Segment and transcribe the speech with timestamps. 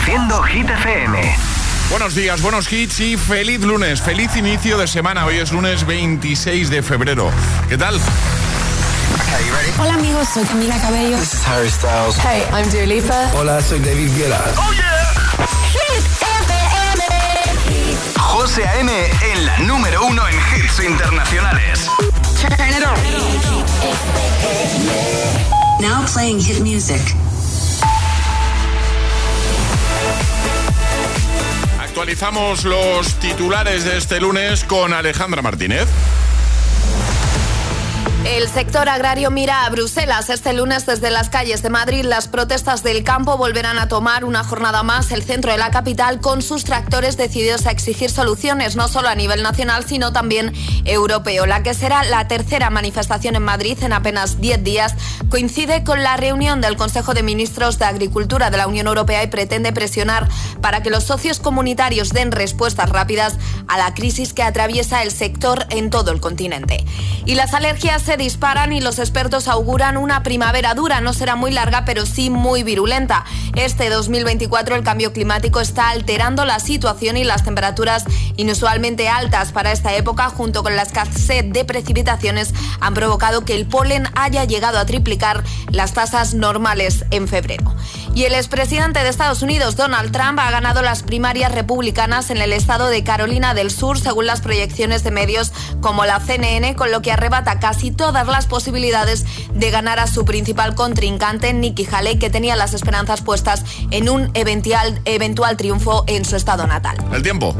[0.00, 1.36] Reproduciendo Hit FM.
[1.90, 5.26] Buenos días, buenos hits y feliz lunes, feliz inicio de semana.
[5.26, 7.30] Hoy es lunes 26 de febrero.
[7.68, 8.00] ¿Qué tal?
[9.78, 11.18] Hola amigos, soy Camila Cabello.
[11.18, 12.16] This is Harry Styles.
[12.16, 13.30] Hey, I'm Dua Lipa.
[13.34, 14.42] Hola, soy David Guetta.
[14.56, 15.06] Oh yeah.
[15.72, 18.14] Hit FM.
[18.16, 18.90] José A.M.
[19.32, 21.90] en la número uno en hits internacionales.
[22.40, 22.96] Turn it on.
[25.82, 27.02] Now playing hit music.
[31.90, 35.88] Actualizamos los titulares de este lunes con Alejandra Martínez.
[38.24, 40.28] El sector agrario mira a Bruselas.
[40.28, 44.44] Este lunes desde las calles de Madrid las protestas del campo volverán a tomar una
[44.44, 48.88] jornada más el centro de la capital con sus tractores decididos a exigir soluciones no
[48.88, 50.52] solo a nivel nacional sino también
[50.84, 51.46] europeo.
[51.46, 54.94] La que será la tercera manifestación en Madrid en apenas 10 días
[55.30, 59.28] coincide con la reunión del Consejo de Ministros de Agricultura de la Unión Europea y
[59.28, 60.28] pretende presionar
[60.60, 65.64] para que los socios comunitarios den respuestas rápidas a la crisis que atraviesa el sector
[65.70, 66.84] en todo el continente.
[67.24, 71.00] Y las alergias se disparan y los expertos auguran una primavera dura.
[71.00, 73.24] No será muy larga, pero sí muy virulenta.
[73.54, 78.02] Este 2024 el cambio climático está alterando la situación y las temperaturas
[78.36, 83.66] inusualmente altas para esta época, junto con la escasez de precipitaciones, han provocado que el
[83.66, 87.76] polen haya llegado a triplicar las tasas normales en febrero.
[88.12, 92.52] Y el expresidente de Estados Unidos, Donald Trump, ha ganado las primarias republicanas en el
[92.52, 97.02] estado de Carolina del Sur, según las proyecciones de medios como la CNN, con lo
[97.02, 102.30] que arrebata casi todas las posibilidades de ganar a su principal contrincante, Nikki Haley, que
[102.30, 106.96] tenía las esperanzas puestas en un eventual, eventual triunfo en su estado natal.
[107.12, 107.54] El tiempo.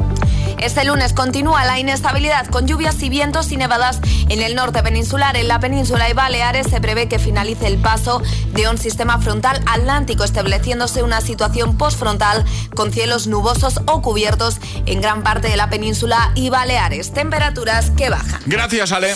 [0.57, 5.37] Este lunes continúa la inestabilidad con lluvias y vientos y nevadas en el norte peninsular.
[5.37, 8.23] En la península y Baleares se prevé que finalice el paso
[8.55, 15.03] de un sistema frontal atlántico, estableciéndose una situación postfrontal con cielos nubosos o cubiertos en
[15.03, 17.13] gran parte de la península y Baleares.
[17.13, 18.41] Temperaturas que bajan.
[18.47, 19.15] Gracias, Ale.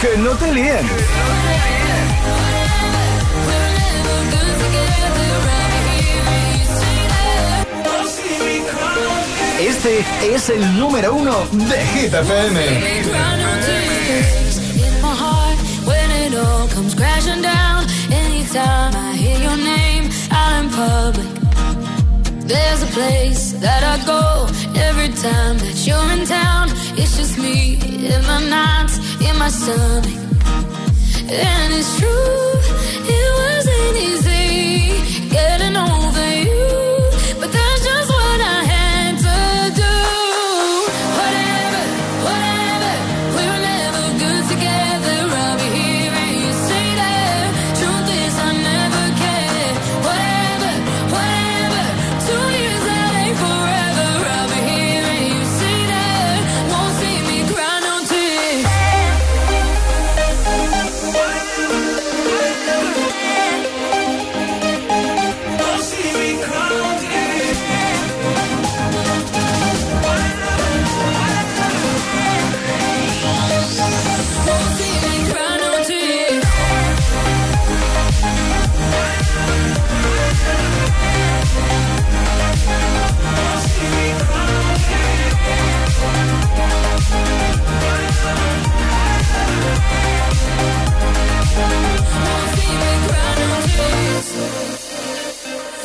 [0.00, 0.86] Que no te líen.
[9.60, 10.04] Este
[10.34, 13.00] es el número uno de Hit FM.
[22.50, 26.66] There's a place that I go every time that you're in town.
[26.98, 27.78] It's just me
[28.12, 30.18] in my nights, in my stomach.
[31.30, 32.50] And it's true,
[33.16, 34.39] it wasn't easy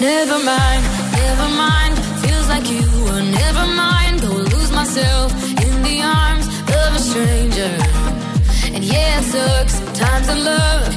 [0.05, 0.83] Never mind,
[1.13, 1.97] never mind.
[2.21, 4.21] Feels like you were never mind.
[4.21, 5.33] Go lose myself
[5.65, 6.45] in the arms
[6.79, 7.73] of a stranger.
[8.75, 10.94] And yeah, it sucks sometimes in love.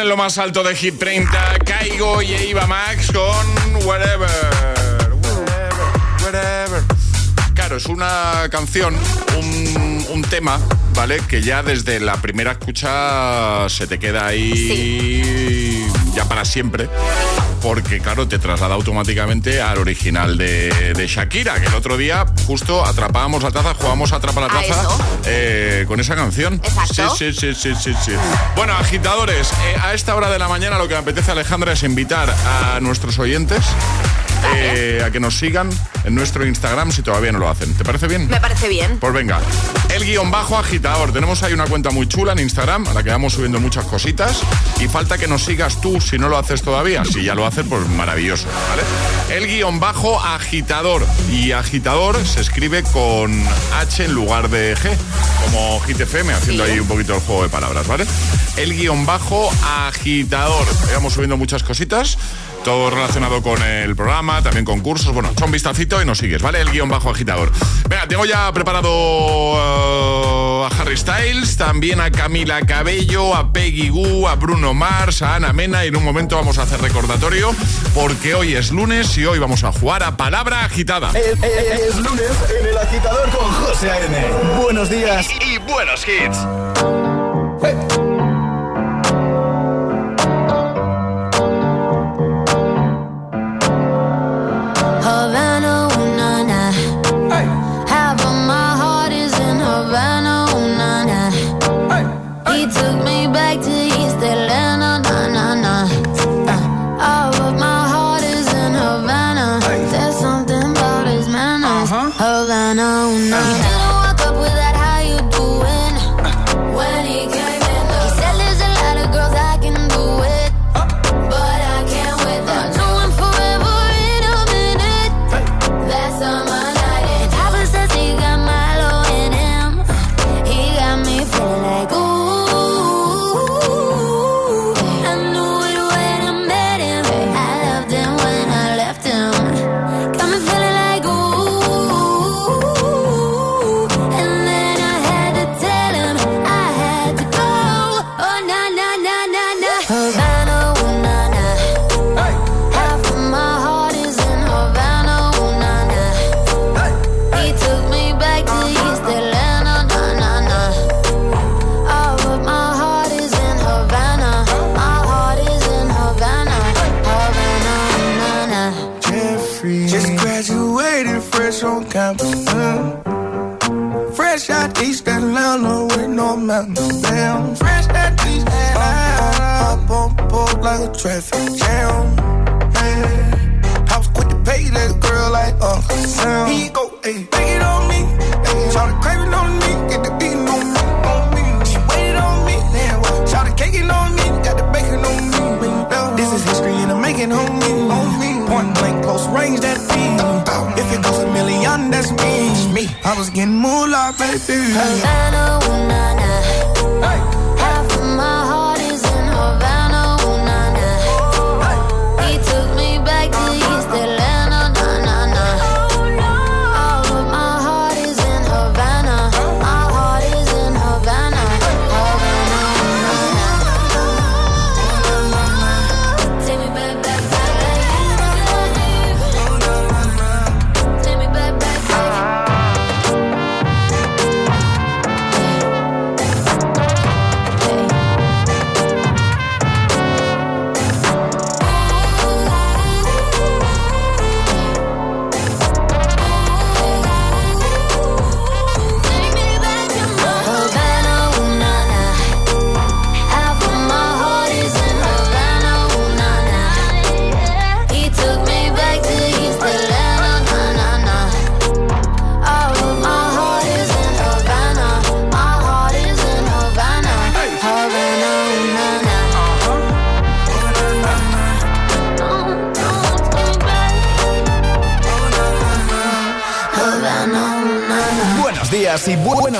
[0.00, 4.28] En lo más alto de Hit 30, Caigo y Eva Max con Whatever.
[4.28, 4.47] Whatever,
[7.78, 8.92] es una canción,
[9.38, 10.58] un, un tema,
[10.94, 11.20] ¿vale?
[11.28, 16.88] Que ya desde la primera escucha se te queda ahí ya para siempre
[17.62, 23.42] porque claro, te traslada automáticamente al original de, Shakira, que el otro día justo atrapábamos
[23.42, 24.88] la taza, jugábamos a atrapar la taza
[25.26, 26.54] eh, con esa canción.
[26.54, 27.16] Exacto.
[27.16, 28.12] Sí, sí, sí, sí, sí,
[28.56, 31.82] Bueno, agitadores, eh, a esta hora de la mañana lo que me apetece, Alejandra, es
[31.82, 33.64] invitar a nuestros oyentes
[34.54, 35.70] eh, a que nos sigan
[36.04, 37.74] en nuestro Instagram si todavía no lo hacen.
[37.74, 38.28] ¿Te parece bien?
[38.28, 38.98] Me parece bien.
[38.98, 39.40] Pues venga,
[39.94, 41.12] el guion bajo agitador.
[41.12, 44.42] Tenemos ahí una cuenta muy chula en Instagram a la que vamos subiendo muchas cositas
[44.80, 47.04] y falta que nos sigas tú si no lo haces todavía.
[47.04, 48.82] Si ya lo haces, pues maravilloso, ¿vale?
[49.36, 51.06] El guion bajo agitador.
[51.30, 53.42] Y agitador se escribe con
[53.74, 54.90] H en lugar de G,
[55.44, 58.06] como GTFM, haciendo ahí un poquito el juego de palabras, ¿vale?
[58.56, 59.50] El guion bajo
[59.86, 60.66] agitador.
[60.94, 62.18] Vamos subiendo muchas cositas
[62.64, 65.12] todo relacionado con el programa, también con cursos.
[65.12, 66.60] Bueno, echa un vistacito y nos sigues, ¿vale?
[66.60, 67.50] El guion bajo agitador.
[67.88, 74.28] Venga, tengo ya preparado uh, a Harry Styles, también a Camila Cabello, a Peggy Goo,
[74.28, 77.54] a Bruno Mars, a Ana Mena y en un momento vamos a hacer recordatorio
[77.94, 81.10] porque hoy es lunes y hoy vamos a jugar a palabra agitada.
[81.14, 84.62] Es, lunes en el agitador con José A.N.
[84.62, 87.07] Buenos días y, buenos hits.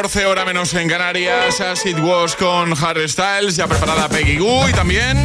[0.00, 4.72] Hora menos en Canarias, As It Was con Harry Styles, ya preparada Peggy Goo y
[4.72, 5.22] también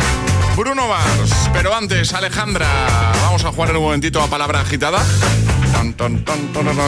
[0.57, 1.49] Bruno Mars.
[1.53, 2.67] Pero antes, Alejandra,
[3.23, 5.01] vamos a jugar en un momentito a palabra agitada.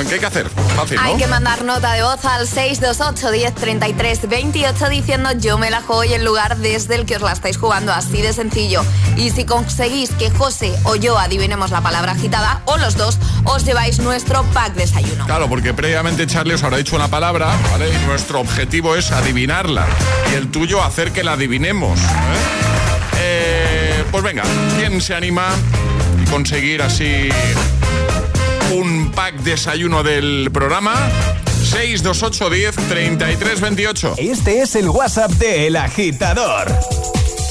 [0.07, 0.49] ¿Qué hay que hacer?
[0.75, 5.81] Fácil, Hay que mandar nota de voz al 628 1033 28 diciendo yo me la
[5.81, 8.83] juego y el lugar desde el que os la estáis jugando, así de sencillo.
[9.15, 13.65] Y si conseguís que José o yo adivinemos la palabra agitada, o los dos, os
[13.65, 15.25] lleváis nuestro pack desayuno.
[15.25, 17.89] Claro, porque previamente Charlie os habrá dicho una palabra, ¿vale?
[17.89, 19.85] Y nuestro objetivo es adivinarla.
[20.31, 21.99] Y el tuyo hacer que la adivinemos.
[21.99, 22.67] ¿eh?
[23.19, 24.43] Eh, pues venga,
[24.77, 25.49] ¿quién se anima
[26.21, 27.29] y conseguir así
[28.71, 30.93] un pack desayuno del programa.
[31.63, 34.13] 628 10 33 28.
[34.17, 36.67] Este es el WhatsApp de El Agitador.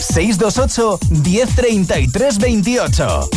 [0.01, 3.31] 628 10 33 28.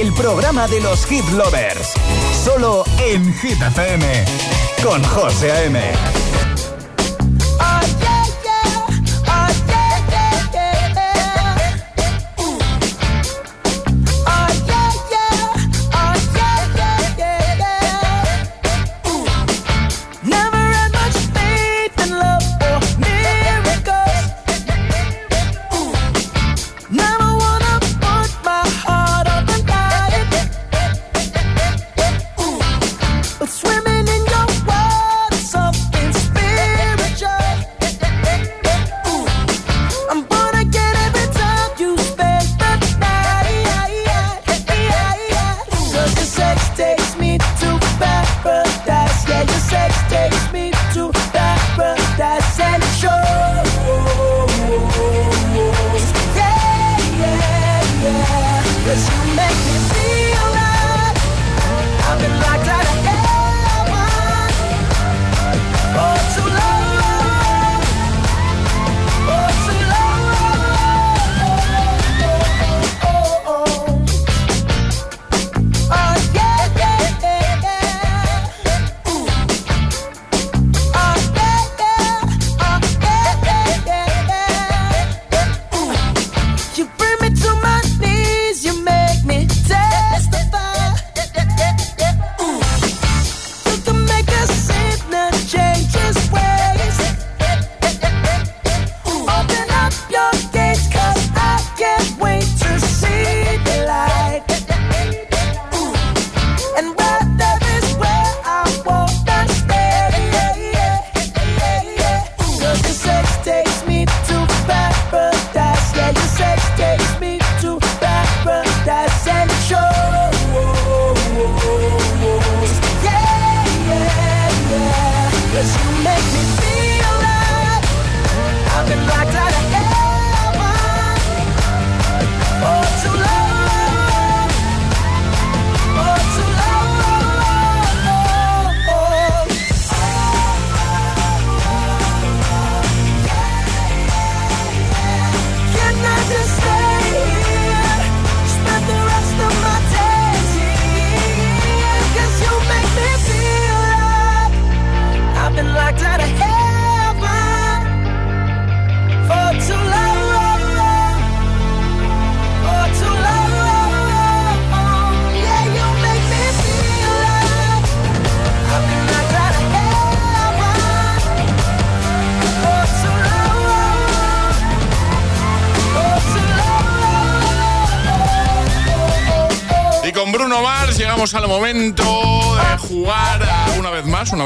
[0.00, 1.94] El programa de los hit lovers.
[2.44, 4.24] Solo en Hit FM,
[4.82, 6.17] con José A.M.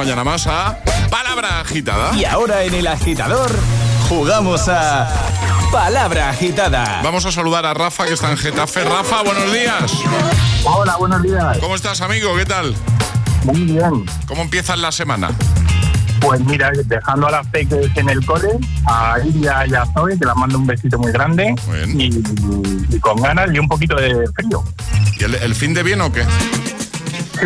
[0.03, 2.13] mañana más, a Palabra Agitada.
[2.17, 3.49] Y ahora en el agitador
[4.09, 5.09] jugamos a
[5.71, 7.03] Palabra Agitada.
[7.05, 8.83] Vamos a saludar a Rafa, que está en Getafe.
[8.83, 9.93] Rafa, buenos días.
[10.65, 11.57] Hola, buenos días.
[11.61, 12.35] ¿Cómo estás, amigo?
[12.37, 12.75] ¿Qué tal?
[13.45, 14.05] Muy bien.
[14.27, 15.31] ¿Cómo empieza la semana?
[16.21, 20.25] Pues mira, dejando a las peques en el cole, a Iria y a Zoe, que
[20.25, 21.55] las mando un besito muy grande.
[21.95, 24.65] Y, con ganas y un poquito de frío.
[25.21, 26.25] ¿Y el, el fin de bien o qué?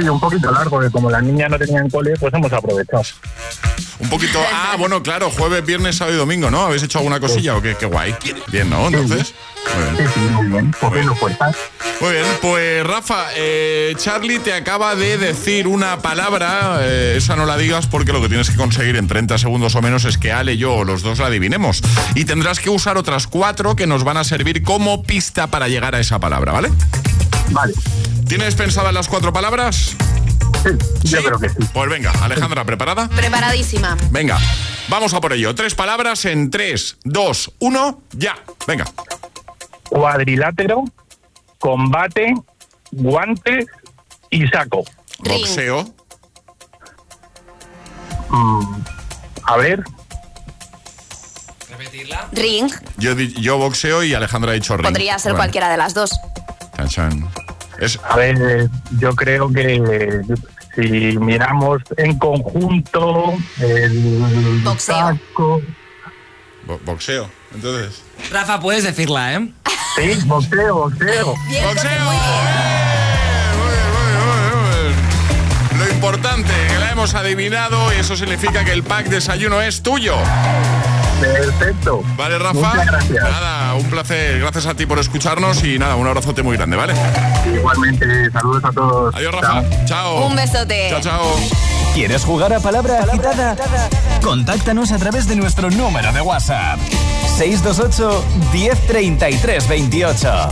[0.00, 3.02] Un poquito largo, que como la niña no tenía en cole, pues hemos aprovechado.
[3.98, 6.66] Un poquito, ah, bueno, claro, jueves, viernes, sábado y domingo, ¿no?
[6.66, 7.76] ¿Habéis hecho alguna cosilla o qué?
[7.76, 8.14] Qué guay.
[8.48, 8.86] Bien, ¿no?
[8.88, 9.34] Entonces.
[9.74, 10.10] Muy bien.
[10.12, 10.74] Sí, muy bien.
[12.00, 17.46] Muy bien, pues Rafa, eh, Charlie te acaba de decir una palabra, eh, esa no
[17.46, 20.30] la digas porque lo que tienes que conseguir en 30 segundos o menos es que
[20.30, 21.82] Ale y yo o los dos la adivinemos.
[22.14, 25.94] Y tendrás que usar otras cuatro que nos van a servir como pista para llegar
[25.94, 26.70] a esa palabra, ¿vale?
[27.50, 27.72] Vale.
[28.28, 29.96] ¿Tienes pensadas las cuatro palabras?
[31.04, 31.56] Sí, yo creo que sí.
[31.72, 33.08] Pues venga, Alejandra, ¿preparada?
[33.08, 33.96] Preparadísima.
[34.10, 34.38] Venga,
[34.88, 35.54] vamos a por ello.
[35.54, 38.36] Tres palabras en tres, dos, uno, ya.
[38.66, 38.84] Venga.
[39.88, 40.84] Cuadrilátero,
[41.60, 42.34] combate,
[42.90, 43.66] guante
[44.30, 44.84] y saco.
[45.20, 45.94] Boxeo.
[48.28, 48.74] Mm,
[49.44, 49.84] a ver.
[51.70, 52.28] ¿Repetirla?
[52.32, 52.72] Ring.
[52.96, 54.88] Yo, yo boxeo y Alejandra ha dicho ring.
[54.88, 56.10] Podría ser cualquiera de las dos.
[58.08, 60.22] A ver, yo creo que
[60.74, 65.18] si miramos en conjunto el boxeo.
[66.84, 68.02] boxeo, entonces.
[68.30, 69.48] Rafa, puedes decirla, ¿eh?
[69.96, 71.34] Sí, boxeo, boxeo.
[71.64, 72.12] boxeo.
[75.78, 80.16] Lo importante, que la hemos adivinado y eso significa que el pack desayuno es tuyo.
[81.20, 82.02] Perfecto.
[82.16, 82.54] Vale, Rafa.
[82.54, 83.22] Muchas gracias.
[83.22, 84.38] Nada, un placer.
[84.40, 86.94] Gracias a ti por escucharnos y nada, un abrazote muy grande, ¿vale?
[87.54, 89.14] Igualmente, saludos a todos.
[89.14, 89.62] Adiós, Rafa.
[89.86, 90.26] Chao.
[90.26, 90.88] Un besote.
[90.90, 91.22] Chao, chao.
[91.94, 93.56] ¿Quieres jugar a palabra agitada?
[94.22, 96.78] Contáctanos a través de nuestro número de WhatsApp.
[97.36, 100.48] 628 1033 28.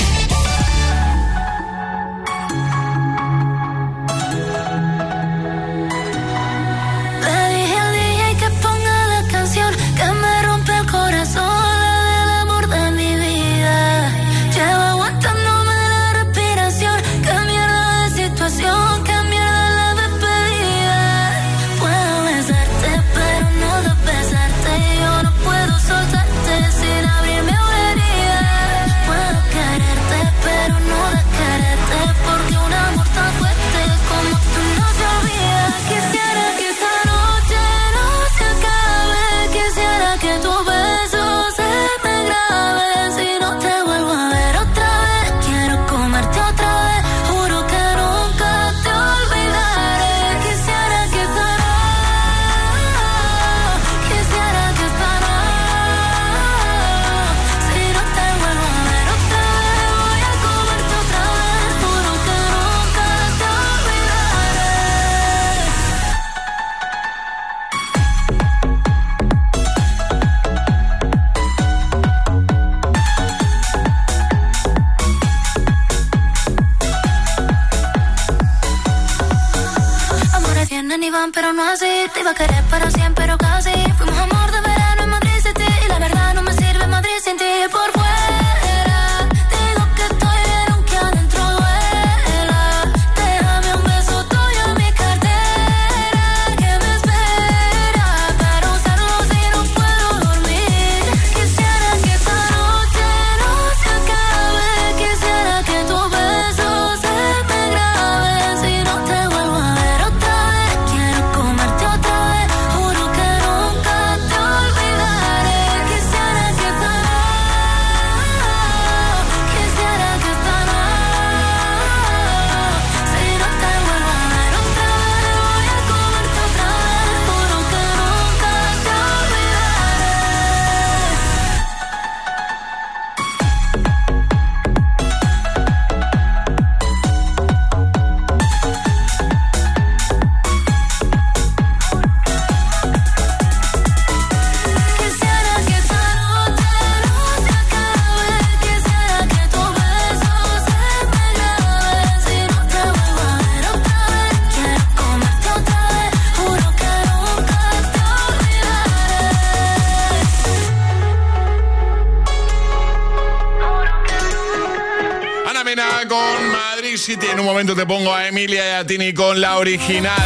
[168.25, 170.17] A Emilia y a Tini con la original.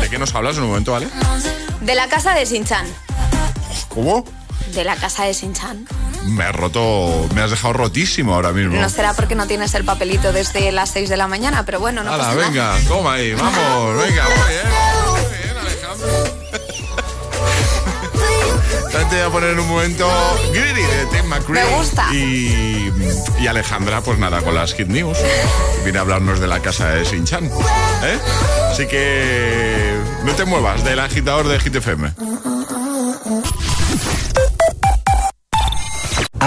[0.00, 1.08] ¿De qué nos hablas en un momento, vale?
[1.82, 2.86] De la casa de Sinchan.
[3.88, 4.24] ¿Cómo?
[4.74, 5.86] De la casa de Sinchan.
[6.24, 8.80] Me has roto, me has dejado rotísimo ahora mismo.
[8.80, 12.02] No será porque no tienes el papelito desde las 6 de la mañana, pero bueno,
[12.02, 12.48] no Hala, pasa nada.
[12.48, 14.89] venga, toma ahí, vamos, venga, muy bien.
[19.10, 20.08] Te voy a poner en un momento
[20.52, 21.64] Greedy de Tim McCree.
[21.64, 22.06] Me gusta.
[22.14, 22.92] Y,
[23.40, 25.18] y Alejandra, pues nada, con las Hit News.
[25.82, 27.46] Viene a hablarnos de la casa de Sinchan.
[27.46, 28.18] ¿eh?
[28.70, 31.72] Así que no te muevas del agitador de Hit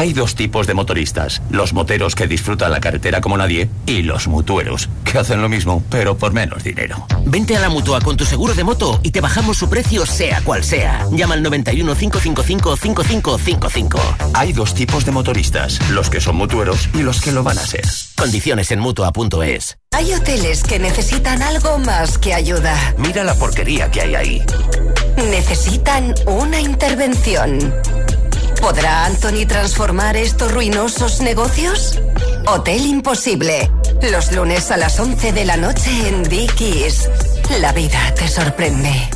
[0.04, 4.28] Hay dos tipos de motoristas, los moteros que disfrutan la carretera como nadie y los
[4.28, 7.08] mutueros, que hacen lo mismo, pero por menos dinero.
[7.26, 10.42] Vente a la mutua con tu seguro de moto y te bajamos su precio sea
[10.42, 11.08] cual sea.
[11.10, 14.02] Llama al 91 555 5555.
[14.34, 17.66] Hay dos tipos de motoristas, los que son mutueros y los que lo van a
[17.66, 17.86] ser.
[18.18, 19.78] Condiciones en mutua.es.
[19.92, 22.76] Hay hoteles que necesitan algo más que ayuda.
[22.98, 24.42] Mira la porquería que hay ahí.
[25.16, 27.74] Necesitan una intervención.
[28.64, 32.00] ¿Podrá Anthony transformar estos ruinosos negocios?
[32.48, 33.70] Hotel Imposible.
[34.10, 37.10] Los lunes a las 11 de la noche en Dickies.
[37.60, 39.10] La vida te sorprende.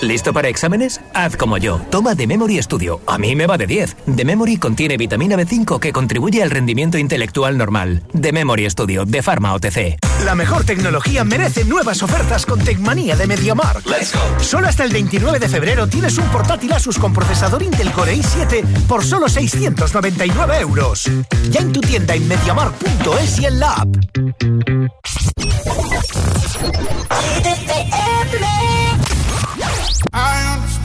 [0.00, 1.00] ¿Listo para exámenes?
[1.12, 1.80] Haz como yo.
[1.90, 3.00] Toma The Memory Studio.
[3.06, 3.96] A mí me va de 10.
[4.16, 8.02] The Memory contiene vitamina B5 que contribuye al rendimiento intelectual normal.
[8.18, 9.98] The Memory Studio de Pharma OTC.
[10.24, 13.86] La mejor tecnología merece nuevas ofertas con Tecmanía de MediaMark.
[13.86, 14.20] Let's go.
[14.40, 18.64] Solo hasta el 29 de febrero tienes un portátil Asus con procesador Intel Core i7
[18.86, 21.10] por solo 699 euros.
[21.50, 23.88] Ya en tu tienda en MediaMark.es y en la app.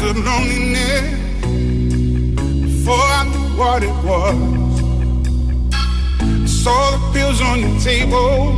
[0.04, 1.06] I the loneliness
[2.62, 4.36] before I knew what it was.
[6.22, 8.58] I saw the pills on your table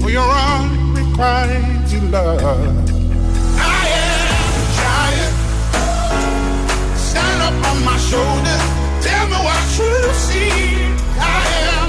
[0.00, 2.40] for your unrequited love.
[3.58, 5.34] I am a giant.
[6.98, 8.64] Stand up on my shoulders.
[9.04, 10.50] Tell me what you see.
[11.16, 11.79] horas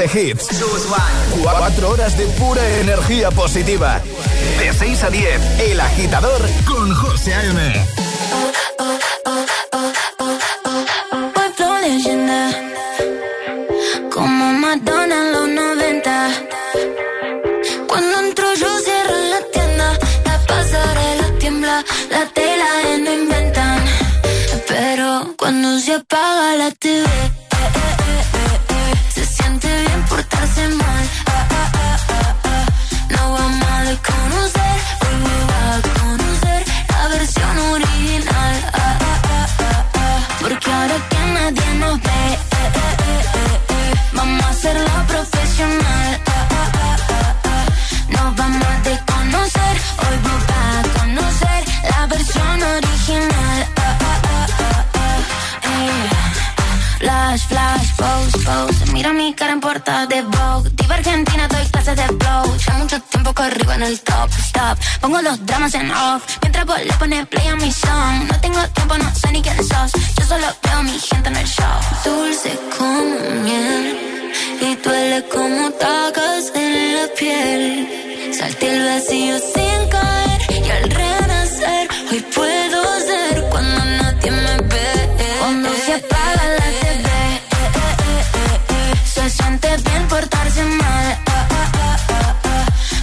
[0.00, 0.48] de hits.
[1.42, 4.00] 4 horas de pura energía positiva.
[4.58, 7.86] De 6 a 10, El Agitador con José A.M.
[14.10, 16.28] Como Madonna en los 90.
[17.86, 19.98] Cuando entro yo cierro la tienda.
[20.24, 22.68] La pasarela tiembla, la tela
[23.00, 23.84] no inventan.
[24.66, 27.39] Pero cuando se apaga la TV
[30.42, 31.04] hacen mal.
[31.26, 32.66] Ah, ah, ah, ah, ah.
[33.10, 38.54] No vamos a desconocer, hoy me va a conocer la versión original.
[38.74, 38.98] Ah,
[60.08, 60.70] de Vogue.
[60.74, 62.56] Diva Argentina, doy clases de flow.
[62.56, 64.78] Ya mucho tiempo que arriba en el top, stop.
[65.00, 66.22] Pongo los dramas en off.
[66.42, 68.28] Mientras vos le pones play a mi song.
[68.30, 69.92] No tengo tiempo, no sé ni quién sos.
[70.18, 71.78] Yo solo veo mi gente en el show.
[72.04, 74.32] Dulce como miel.
[74.60, 78.34] Y duele como tacas en la piel.
[78.38, 80.66] Salté el vacío sin caer.
[80.66, 85.36] Y al renacer, hoy puedo ser cuando nadie me ve.
[85.40, 86.59] Cuando se apaga la
[89.22, 91.18] bien portarse mal.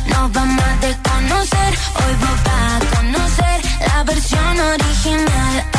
[0.08, 5.77] Nos vamos a desconocer, hoy vamos a conocer la versión original.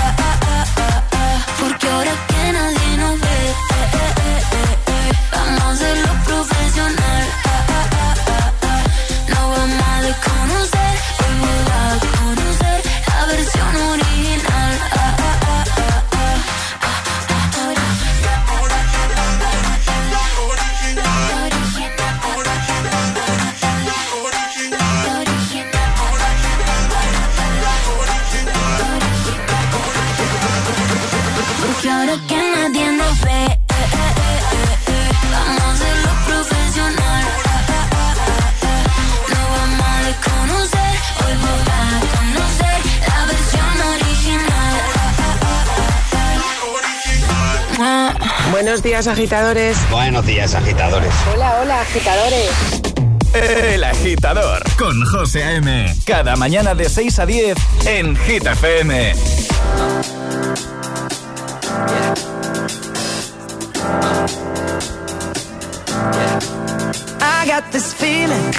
[48.68, 49.78] Buenos días, agitadores.
[49.90, 51.10] Buenos días, agitadores.
[51.32, 52.50] Hola, hola, agitadores.
[53.32, 55.96] El agitador con José A.M.
[56.04, 59.14] Cada mañana de 6 a 10 en Gita FM.
[67.22, 68.52] I got this feeling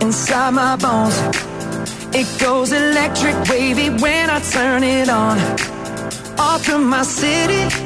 [0.00, 1.14] inside my bones.
[2.14, 5.36] It goes electric wavy when I turn it on.
[6.38, 7.85] Off from my city.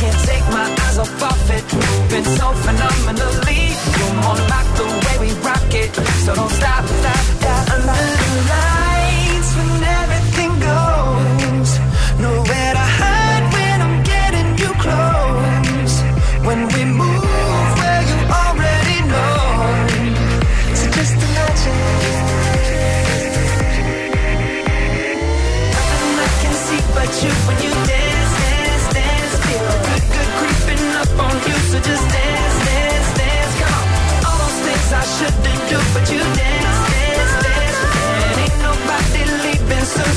[0.00, 3.62] can't take my eyes off of it, moving so phenomenally.
[3.98, 5.92] You're more like the way we rock it,
[6.24, 7.70] so don't stop, stop, stop.
[7.74, 8.77] Under the lights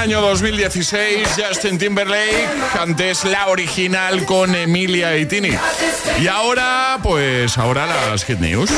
[0.00, 2.48] año 2016, Justin Timberlake,
[2.80, 5.50] antes la original con Emilia y Tini.
[6.18, 8.70] Y ahora, pues ahora las hit news.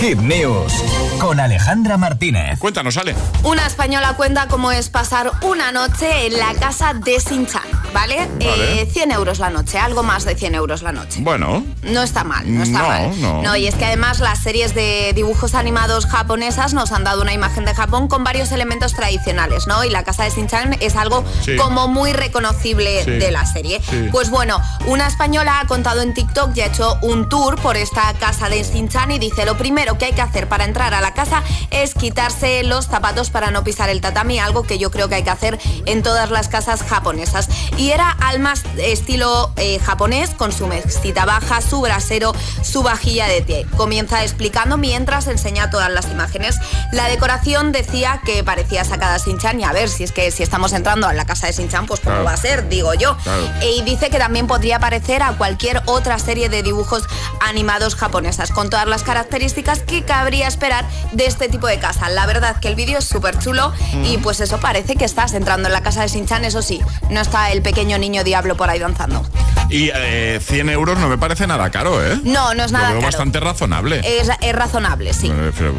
[0.00, 0.72] Hit News
[1.18, 2.58] con Alejandra Martínez.
[2.58, 3.14] Cuéntanos, Ale.
[3.44, 7.62] Una española cuenta cómo es pasar una noche en la casa de Sinchan,
[7.94, 8.28] ¿vale?
[8.38, 8.82] Vale.
[8.82, 11.20] Eh, 100 euros la noche, algo más de 100 euros la noche.
[11.22, 13.42] Bueno, No está mal, no está No, mal.
[13.42, 13.56] no.
[13.56, 17.64] y es que además las series de dibujos animados japonesas nos han dado una imagen
[17.64, 19.84] de Japón con varios elementos tradicionales, ¿no?
[19.84, 21.56] Y la casa de Shin-chan es algo Sí.
[21.56, 23.10] como muy reconocible Sí.
[23.12, 23.80] de la serie.
[23.88, 24.08] Sí.
[24.10, 28.12] Pues bueno, una española ha contado en TikTok y ha hecho un tour por esta
[28.14, 31.14] casa de Shin-chan y dice, lo primero que hay que hacer para entrar a la
[31.14, 35.14] casa es quitarse los zapatos para no pisar el tatami, algo que yo creo que
[35.16, 37.48] hay que hacer en todas las casas japonesas.
[37.76, 42.32] Y era al más estilo eh, japonés, con su mesita baja, su brasero,
[42.62, 43.66] su vajilla de té.
[43.76, 46.56] Comienza explicando mientras enseña todas las imágenes.
[46.92, 50.72] La decoración decía que parecía sacada Sinchan y a ver si es que si estamos
[50.72, 52.24] entrando a la casa de Sinchan, pues cómo Claro.
[52.24, 53.16] va a ser, digo yo.
[53.18, 53.42] Claro.
[53.66, 57.02] Y dice que también podría parecer a cualquier otra serie de dibujos
[57.40, 62.08] animados japonesas, con todas las características que cabría esperar de este tipo de casa.
[62.08, 63.72] La verdad que el vídeo es súper chulo
[64.04, 66.80] y pues eso parece que estás entrando en la casa de Sinchan, eso sí,
[67.10, 69.24] no está el pequeño niño diablo por ahí danzando.
[69.70, 72.18] Y eh, 100 euros no me parece nada caro, ¿eh?
[72.22, 73.08] No, no es nada Lo veo caro.
[73.12, 74.00] bastante razonable.
[74.04, 75.28] Es, es razonable, sí.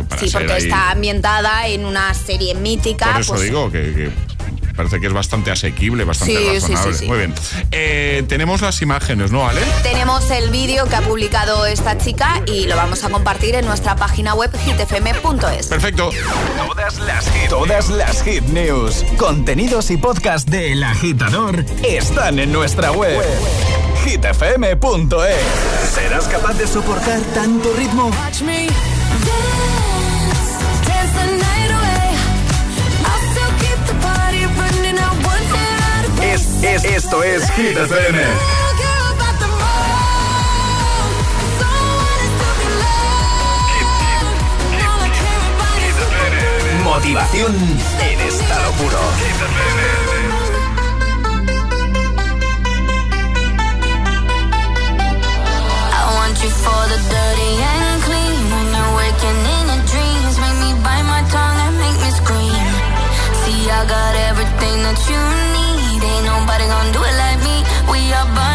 [0.09, 3.11] Para Sí, porque ahí- está ambientada en una serie mítica.
[3.13, 4.11] Por eso pues, digo que, que
[4.75, 6.93] parece que es bastante asequible, bastante Sí, sí, razonable.
[6.93, 7.05] sí, sí.
[7.07, 7.33] Muy bien.
[7.71, 9.61] Eh, tenemos las imágenes, ¿no, Ale?
[9.83, 13.95] Tenemos el vídeo que ha publicado esta chica y lo vamos a compartir en nuestra
[13.95, 15.67] página web hitfm.es.
[15.67, 16.09] Perfecto.
[16.67, 22.51] Todas las hit, todas las hit news, contenidos y podcast de El Agitador están en
[22.51, 23.21] nuestra web.
[24.05, 25.93] hitfm.es.
[25.93, 28.11] ¿Serás capaz de soportar tanto ritmo?
[36.35, 38.19] Es, es, esto es Hit FM.
[46.83, 47.55] Motivación
[48.01, 48.97] en estado puro.
[55.93, 58.51] I want you for the dirty and clean.
[58.51, 62.67] When you're waking in your dreams, make me bite my tongue and make me scream.
[63.45, 65.64] See, I got everything that you need.
[66.15, 67.55] Ain't nobody gonna do it like me.
[67.91, 68.54] We are burning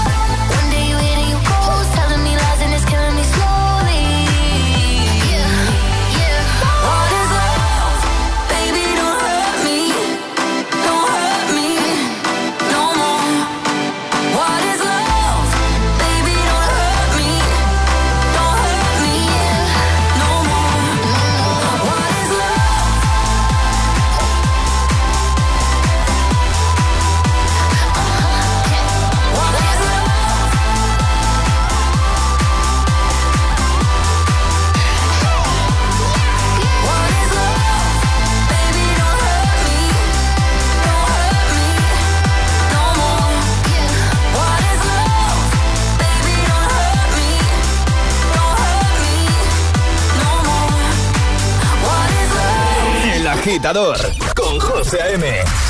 [53.41, 53.97] Agitador
[54.35, 55.25] con José A.M.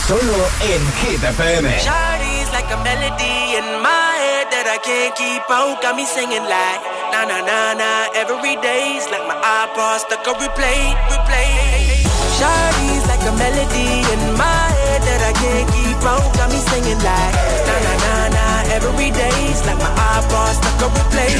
[0.06, 1.70] Solo en Hit FM.
[1.80, 5.82] Shawty's like a melody in my head that I can't keep out.
[5.82, 6.82] Got me singing like
[7.16, 7.92] na na na na.
[8.14, 12.04] Every day's like my iPod stuck on replay, replay.
[12.36, 16.28] Shawty's like a melody in my head that I can't keep out.
[16.36, 17.51] Got me singing like.
[18.78, 21.34] Every day's like my iPod stuck on replay,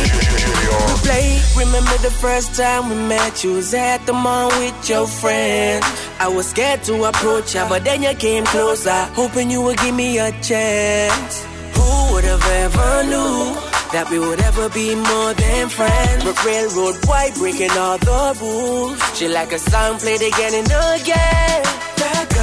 [0.90, 1.28] replay.
[1.58, 3.44] Remember the first time we met?
[3.44, 5.86] You was at the mall with your friends.
[6.20, 9.96] I was scared to approach ya, but then you came closer, hoping you would give
[9.96, 11.46] me a chance.
[11.76, 13.56] Who would have ever knew
[13.94, 16.24] that we would ever be more than friends?
[16.26, 19.00] But railroad white breaking all the rules.
[19.18, 21.64] She like a song played again and again.
[22.02, 22.28] That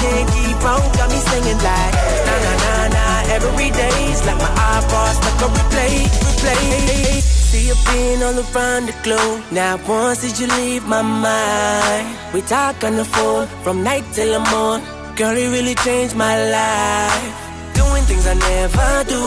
[0.00, 0.86] can't keep out.
[0.96, 1.94] Got me singing like
[2.26, 3.04] na na na na.
[3.36, 7.20] Every day's like my iPod stuck on replay, replay.
[7.50, 9.42] See you being all around the globe.
[9.52, 12.06] Now once did you leave my mind?
[12.34, 14.80] We talk on the phone from night till the morn.
[15.16, 17.34] Girl, it really changed my life.
[17.74, 19.22] Doing things I never do.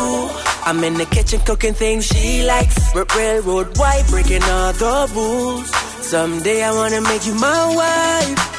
[0.67, 2.77] I'm in the kitchen cooking things she likes.
[2.93, 5.69] Railroad white, breaking all the rules.
[6.05, 8.58] Someday I wanna make you my wife.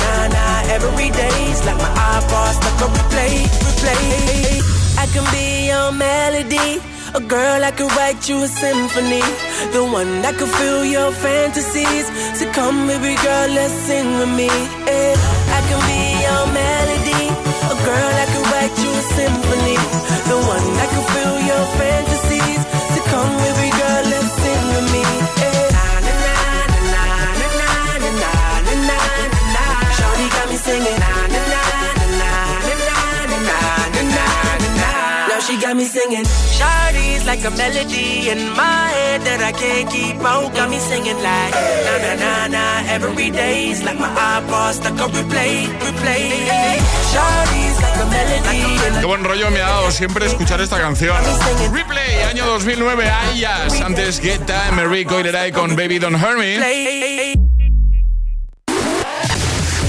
[0.71, 4.63] Every day's like my iPod stuck on replay, replay.
[5.03, 6.79] I can be your melody.
[7.13, 9.25] A girl I could write you a symphony.
[9.75, 12.07] The one that could fill your fantasies.
[12.39, 14.47] So come, baby girl, let's sing with me.
[14.87, 15.15] Yeah.
[15.57, 17.23] I can be your melody.
[17.73, 19.77] A girl that could write you a symphony.
[20.31, 22.61] The one that could fill your fantasies.
[22.95, 23.60] So come, baby
[35.71, 36.25] got me singing.
[36.51, 40.53] Shawty's like a melody in my head that I can't keep out.
[40.53, 41.53] Got me singing like
[41.87, 42.65] na na na na.
[42.91, 46.75] Every day's like my iPod stuck on replay, replay.
[47.11, 48.99] Shawty's like a melody.
[48.99, 51.15] Qué buen rollo me ha dado siempre escuchar esta canción.
[51.71, 53.79] Replay, año 2009, Ayas.
[53.79, 57.33] Antes Get Time, Rico y con Baby Don't Hurt Me.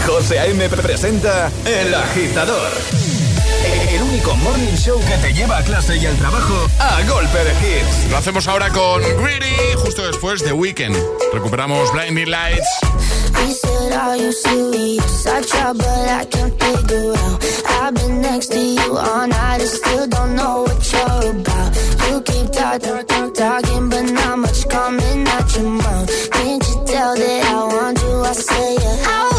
[0.07, 0.69] José A.M.
[0.69, 3.02] presenta El Agitador.
[3.93, 7.53] El único morning show que te lleva a clase y al trabajo a golpe de
[7.53, 8.11] hits.
[8.11, 10.97] Lo hacemos ahora con Greedy, justo después de Weekend.
[11.33, 12.67] Recuperamos Blinding Lights.
[13.45, 15.27] He said, Are you serious?
[15.27, 17.45] I try, but I can't figure out.
[17.83, 21.77] I've been next to you all night and still don't know what you're about.
[22.09, 26.31] You keep talking, talk, talking, but not much coming out your mouth.
[26.31, 28.23] Can't you tell that I want you?
[28.23, 29.32] I say, yeah.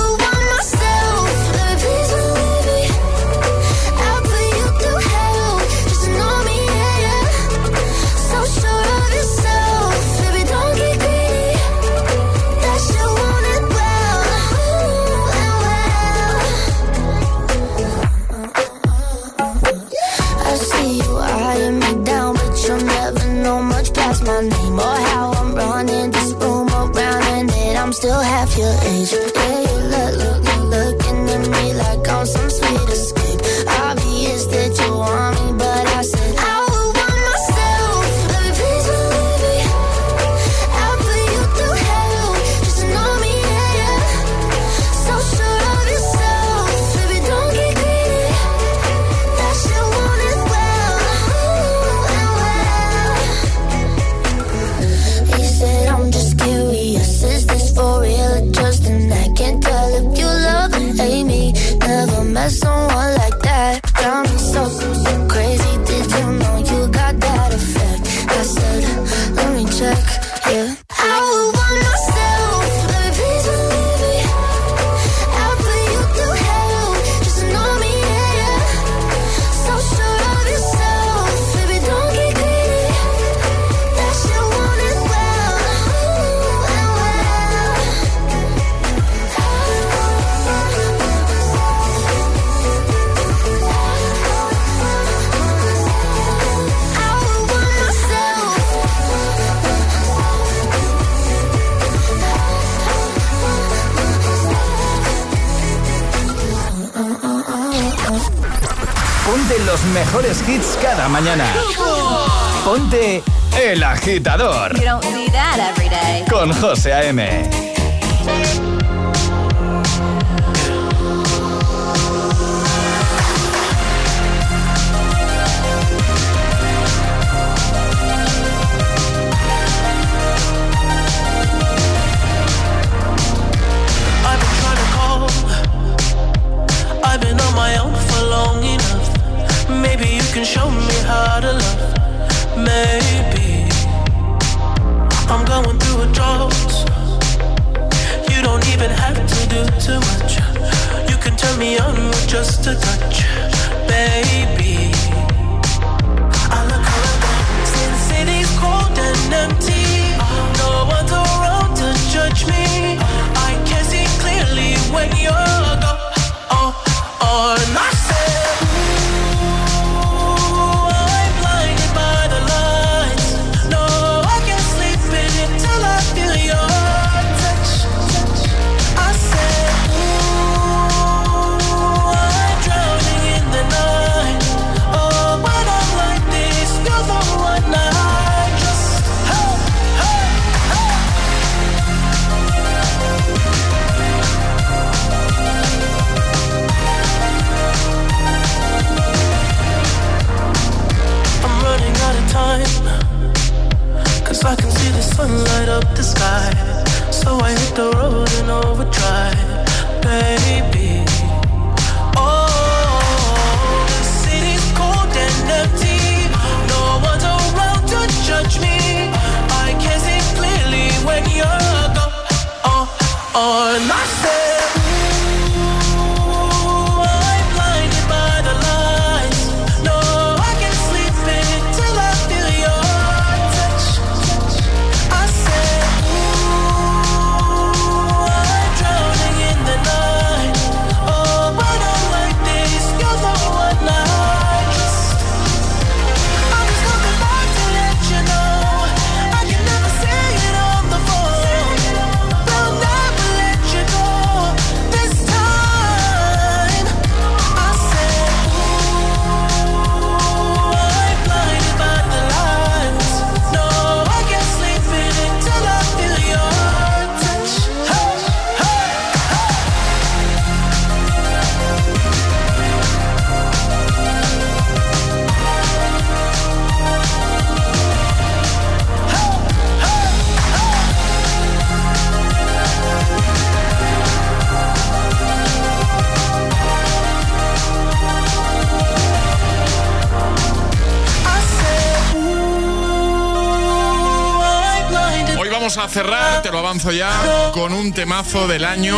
[295.93, 298.97] Cerrar, te lo avanzo ya, con un temazo del año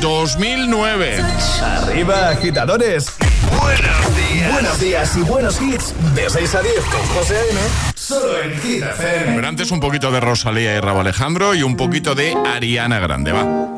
[0.00, 1.22] 2009.
[1.62, 3.12] Arriba, agitadores.
[3.60, 4.52] Buenos días.
[4.52, 5.94] Buenos días y buenos hits.
[6.16, 7.60] De 6 a 10 con José A.M.
[7.94, 9.36] Solo en Hit FM.
[9.36, 13.30] Pero antes un poquito de Rosalía y Rabo Alejandro y un poquito de Ariana Grande,
[13.30, 13.77] va.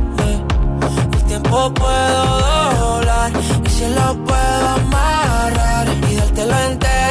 [1.31, 2.23] tiempo puedo
[2.81, 3.31] doblar.
[3.65, 7.10] Y si lo puedo amarrar Y dártelo entero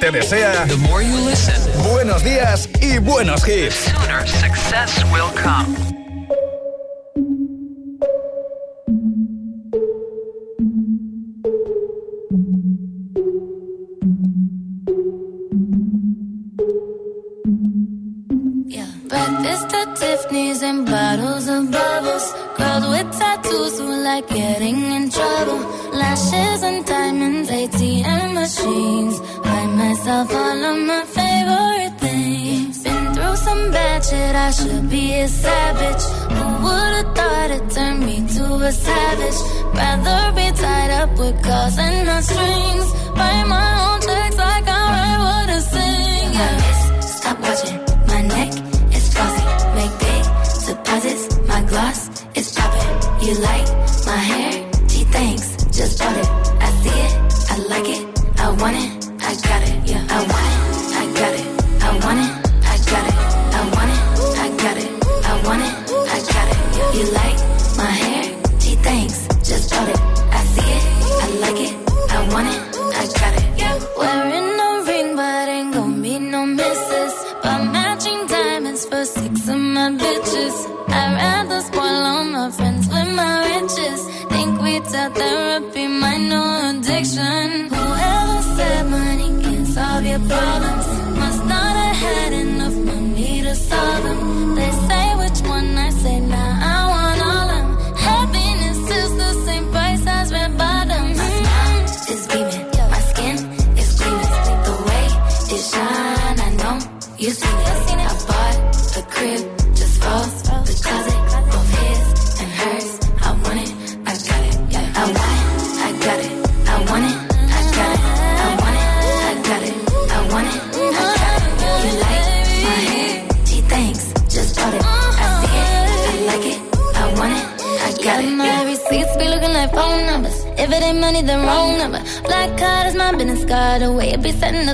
[0.00, 0.66] te desea
[1.90, 3.74] buenos días y buenos hits.
[3.74, 5.76] Sooner success will come.
[19.08, 22.34] Breakfast at Tiffany's and bottles of bubbles.
[22.56, 24.89] Girls with tattoos who like getting
[35.20, 36.04] a savage.
[36.36, 39.40] Who would've thought it turned me to a savage?
[39.74, 42.88] Rather be tied up with calls and not strings.
[43.18, 46.32] Write my own checks like I write what I sing.
[46.32, 47.00] Yeah.
[47.00, 47.79] Stop watching.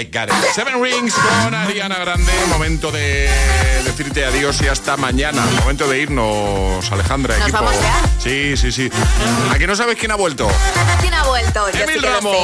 [0.00, 0.34] I got it.
[0.54, 2.32] Seven Rings con Ariana Grande.
[2.48, 3.28] Momento de
[3.84, 5.44] decirte adiós y hasta mañana.
[5.60, 7.36] Momento de irnos, Alejandra.
[7.36, 7.62] ¿Nos equipo.
[7.62, 8.00] vamos ya?
[8.18, 8.90] Sí, sí, sí.
[9.50, 10.48] Aquí no sabes quién ha vuelto.
[11.02, 11.70] ¿Quién ha vuelto?
[11.72, 12.34] Yo Emil sí Ramos.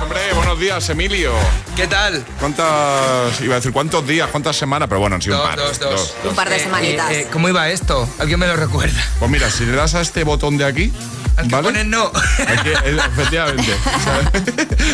[0.00, 1.34] Hombre, buenos días, Emilio.
[1.76, 2.24] ¿Qué tal?
[2.38, 4.88] ¿Cuántas, iba a decir, cuántos días, cuántas semanas?
[4.88, 5.58] Pero bueno, han sido un par.
[5.58, 6.14] dos, dos.
[6.24, 7.10] Un par de semanitas.
[7.10, 8.08] Eh, eh, ¿Cómo iba esto?
[8.18, 9.06] ¿Alguien me lo recuerda?
[9.18, 10.90] Pues mira, si le das a este botón de aquí,
[11.36, 11.62] ¿vale?
[11.62, 12.06] Pone no.
[12.06, 13.72] Aquí, eh, efectivamente.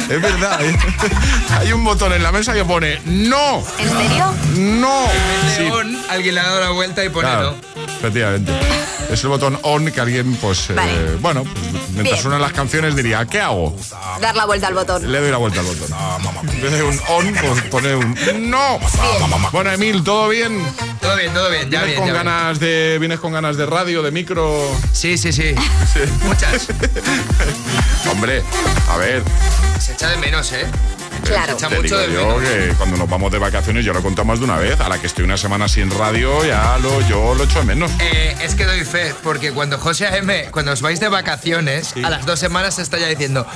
[0.08, 0.64] Es verdad.
[0.64, 0.76] ¿eh?
[1.58, 3.62] Hay un botón en la mesa que pone no.
[3.78, 4.34] ¿En serio?
[4.56, 5.06] No.
[5.56, 7.56] Sí, León, alguien le ha dado la vuelta y pone claro,
[7.98, 8.52] efectivamente.
[9.10, 12.22] Es el botón on que alguien, pues, eh, bueno, mientras Bien.
[12.22, 13.74] suenan las canciones diría, ¿qué hago?
[14.20, 15.10] Dar la vuelta al botón.
[15.10, 15.88] Le doy la vuelta al botón.
[16.50, 18.16] En vez de un on, pues pone un
[18.50, 18.78] no.
[19.52, 20.60] Bueno, Emil, ¿todo bien?
[21.00, 21.70] Todo bien, todo bien.
[21.70, 22.24] Ya ¿Vienes bien, con ya bien.
[22.24, 24.60] ganas de vienes con ganas de radio, de micro?
[24.92, 25.54] Sí, sí, sí.
[26.24, 26.66] Muchas.
[28.10, 28.42] Hombre,
[28.90, 29.22] a ver,
[29.78, 30.66] Se echa de menos, ¿eh?
[31.28, 31.58] Claro.
[31.58, 34.00] Se echa te mucho digo de yo que cuando nos vamos de vacaciones, yo lo
[34.00, 36.78] he contado más de una vez, a la que estoy una semana sin radio, ya
[36.78, 37.90] lo, yo lo echo de menos.
[38.00, 42.10] Eh, es que doy fe, porque cuando José A.M., cuando os vais de vacaciones, a
[42.10, 43.46] las dos semanas se está ya diciendo,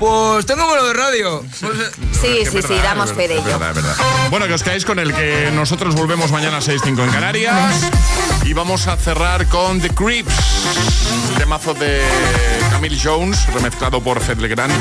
[0.00, 1.44] pues tengo vuelo de radio.
[1.60, 1.72] Pues,
[2.20, 3.40] Sí, sí, verdad, sí, damos fe de ello.
[3.40, 3.94] es verdad, es verdad.
[4.30, 7.90] Bueno, que os caéis con el que nosotros volvemos mañana a 6.5 en Canarias.
[8.44, 10.34] Y vamos a cerrar con The Creeps.
[11.38, 12.02] Temazo de
[12.70, 14.72] Camille Jones, remezclado por Fed Legrand.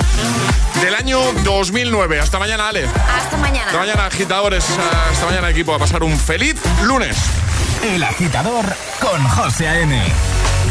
[0.82, 2.20] Del año 2009.
[2.20, 2.86] Hasta mañana, Ale.
[2.86, 3.66] Hasta mañana.
[3.68, 4.66] Hasta mañana, agitadores.
[5.12, 5.74] Hasta mañana, equipo.
[5.74, 7.18] A pasar un feliz lunes.
[7.84, 8.66] El agitador
[9.02, 10.02] con José A.M.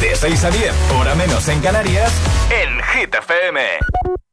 [0.00, 2.12] De 6 a 10, hora menos en Canarias,
[2.50, 4.27] en Hit FM.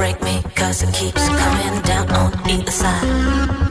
[0.00, 3.69] Break me, cause it keeps coming down on either side.